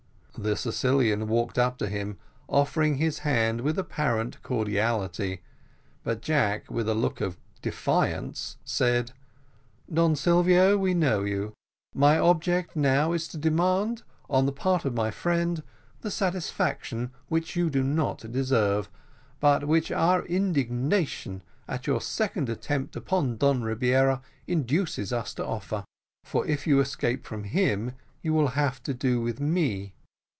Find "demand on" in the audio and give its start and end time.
13.37-14.45